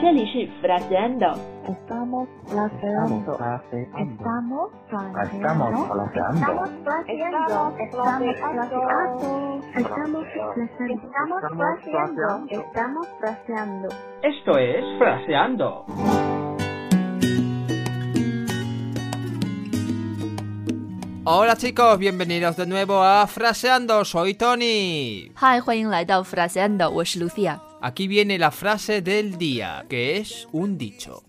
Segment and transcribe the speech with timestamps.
[0.00, 1.36] 这里是 fraseando。
[1.64, 3.38] Estamos fraseando.
[3.96, 4.70] Estamos
[5.32, 6.46] Estamos fraseando.
[6.48, 6.70] Estamos
[11.44, 12.44] fraseando.
[12.50, 13.88] Estamos fraseando.
[14.22, 15.86] Esto es Fraseando.
[21.24, 25.30] Hola chicos, bienvenidos de nuevo a Fraseando, soy Tony.
[25.36, 27.65] 嗨，欢迎来到 Fraseando，我是 Lucia。
[27.80, 31.22] Aquí viene la frase del día, que es un dicho.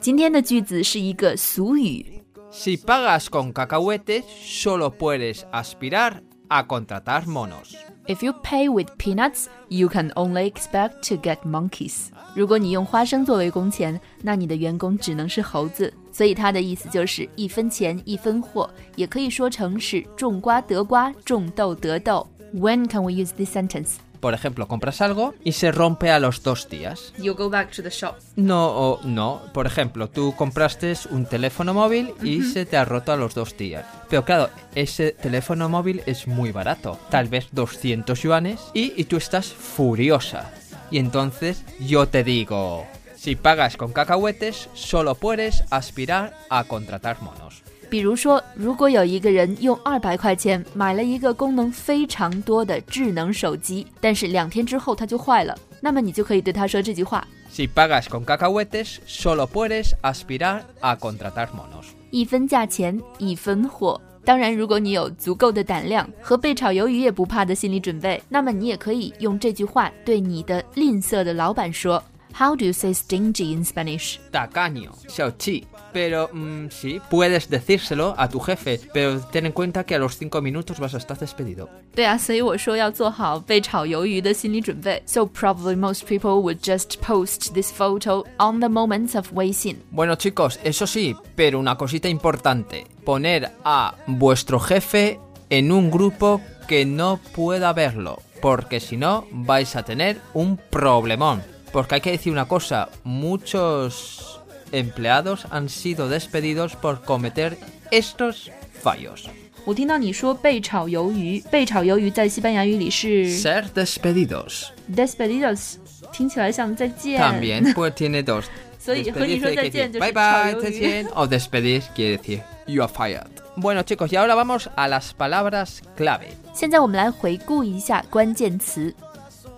[0.00, 9.46] 今天的句子是一个俗语 Si pagas con cacahuetes, solo puedes aspirar a contratar monos.：If you pay with peanuts,
[9.68, 12.08] you can only expect to get monkeys。
[12.34, 15.92] 如果你用花生作为工钱，那你的员工只能是猴子。
[16.12, 22.26] 所以它的意思就是一分钱一分货，也可以说成是种瓜得瓜，种豆得豆。
[22.54, 23.96] When can we use this sentence?
[24.21, 27.13] Por ejemplo, compras algo y se rompe a los dos días.
[27.17, 28.15] You go back to the shop.
[28.35, 29.41] No, o no.
[29.53, 33.57] Por ejemplo, tú compraste un teléfono móvil y se te ha roto a los dos
[33.57, 33.85] días.
[34.09, 36.99] Pero claro, ese teléfono móvil es muy barato.
[37.09, 40.51] Tal vez 200 yuanes y, y tú estás furiosa.
[40.91, 42.85] Y entonces yo te digo,
[43.15, 47.63] si pagas con cacahuetes, solo puedes aspirar a contratar monos.
[47.91, 61.87] 比如说，如果有一个人用二百块钱买了一个功能非常多的智能手机，但是两天之后它就坏了，那么你就可以对他说这句话：Si pagas con cacahuetes, solo puedes aspirar a contratar monos.
[62.11, 63.99] 一分价钱一分货。
[64.23, 72.01] 当然，如果你有足够的胆量和被炒鱿鱼也不怕的心理准备，那么你也可以用这句话对你的吝啬的老板说。
[72.38, 74.20] How do you say stingy in Spanish?
[74.30, 75.66] Tacaño, xiaochi.
[75.94, 80.18] Pero mm, sí, puedes decírselo a tu jefe, pero ten en cuenta que a los
[80.18, 81.70] 5 minutos vas a estar despedido.
[81.94, 85.02] 对啊，所以我说要做好被炒鱿鱼的心理准备。
[85.06, 89.78] So probably most people would just post this photo on the moments of 微信。
[89.90, 92.84] Bueno chicos, eso sí, pero una cosita importante.
[93.06, 95.18] Poner a vuestro jefe
[95.48, 101.42] en un grupo que no pueda verlo, porque si no vais a tener un problemón.
[101.72, 104.40] Porque hay que decir una cosa, muchos
[104.72, 107.56] empleados han sido despedidos por cometer
[107.90, 108.50] estos
[108.82, 109.28] fallos.
[109.64, 114.68] 我听到你说被炒鱿鱼，被炒鱿鱼在西班牙语里是 Ser despedidos.
[114.94, 115.74] despedidos，
[116.12, 117.20] 听起来像再见。
[117.20, 118.44] También pues tiene dos.
[118.78, 120.78] 所以和你说 Despedirse 再 quiere 见 decir 就是 bye 炒 bye, 鱿 再 鱼。
[120.78, 121.06] 见.
[121.14, 123.26] O despedir quiere decir you are fired.
[123.56, 126.28] Bueno chicos, y ahora vamos a las palabras clave.
[126.54, 128.94] 现在我们来回顾一下关键词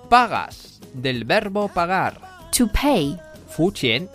[0.09, 2.20] Pagas, Del verbo pagar.
[2.52, 4.10] to pay、Fuchien,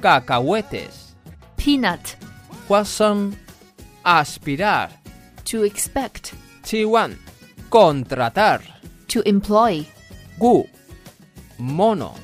[0.00, 1.14] cacahuetes.
[1.56, 3.34] peanut、Huason,
[4.04, 4.90] aspirar.
[5.44, 7.16] to expect、Chiwan,
[7.70, 8.60] contratar.
[9.08, 10.64] to employ、Gu,
[11.58, 12.14] mono.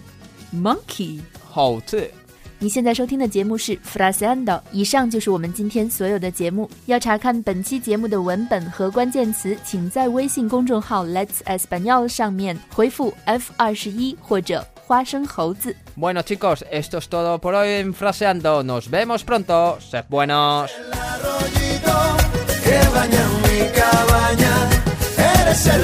[0.52, 2.10] monkey。Houzi.
[2.59, 6.69] 你现在收听的节目是 Fraseando，以上就是我们今天所有的节目。
[6.85, 15.75] 要查看本期节目的文本和关键词，请在微信公众号 Let's Español 上面回复 F 二十一或者花生猴子。
[15.97, 18.63] Bueno chicos, esto es todo por hoy en Fraseando.
[18.63, 19.77] Nos vemos pronto.
[19.81, 20.71] Sed buenos.
[22.63, 24.55] que baña mi cabaña.
[25.17, 25.83] Eres el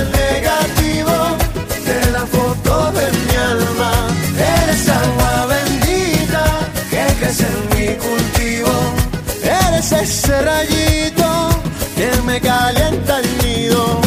[7.34, 8.72] Eres en mi cultivo.
[9.42, 11.48] Eres ese rayito
[11.96, 14.00] que me calienta el nido.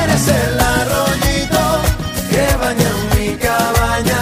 [0.00, 1.64] Eres el arroyito
[2.30, 4.20] que baña mi cabaña.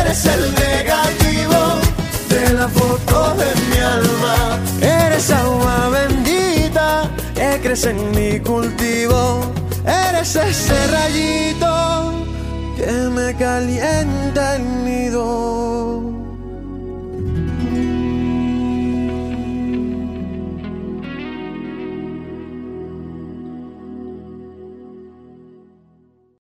[0.00, 1.80] Eres el negativo
[2.28, 4.60] de la foto de mi alma.
[4.82, 9.40] Eres agua bendita que crece en mi cultivo.
[9.86, 12.12] Eres ese rayito
[12.76, 15.65] que me calienta el nido.